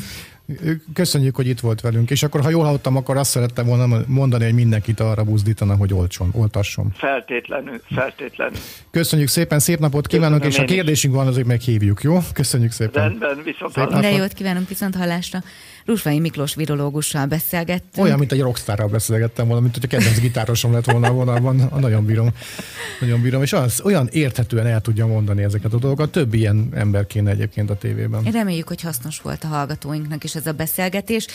[0.94, 4.44] Köszönjük, hogy itt volt velünk, és akkor, ha jól hallottam, akkor azt szerettem volna mondani,
[4.44, 6.92] hogy mindenkit arra buzdítana, hogy oltson, oltasson.
[6.98, 8.58] Feltétlenül, feltétlenül.
[8.92, 10.76] Köszönjük szépen, szép napot kívánunk, Köszönöm és ha én is.
[10.76, 12.18] kérdésünk van, azért meghívjuk, jó?
[12.34, 13.04] Köszönjük szépen.
[13.04, 14.18] Rendben, viszont Szép napot.
[14.18, 15.44] jót kívánunk viszont hallásra.
[15.86, 18.06] Rusvai Miklós virológussal beszélgettünk.
[18.06, 21.70] Olyan, mint egy rockstárral beszélgettem volna, mint hogy a kedvenc gitárosom lett volna a vonalban.
[21.80, 22.30] Nagyon bírom.
[23.00, 23.42] Nagyon bírom.
[23.42, 26.12] És az, olyan érthetően el tudja mondani ezeket a dolgokat.
[26.12, 28.24] Több ilyen ember kéne egyébként a tévében.
[28.32, 31.28] Reméljük, hogy hasznos volt a hallgatóinknak is ez a beszélgetés.